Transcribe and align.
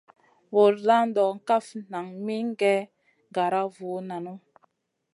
Bur 0.51 0.73
NDA 0.85 0.97
ndo 1.09 1.25
kaf 1.47 1.67
nan 1.91 2.05
min 2.25 2.47
gue 2.59 2.75
gara 3.35 3.63
vu 3.75 3.89
nanu. 4.07 4.33